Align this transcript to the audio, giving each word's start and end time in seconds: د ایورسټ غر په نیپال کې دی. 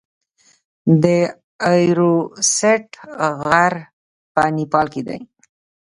د 1.03 1.05
ایورسټ 1.69 2.87
غر 3.45 3.73
په 4.33 4.41
نیپال 4.55 4.87
کې 4.93 5.01
دی. 5.07 5.19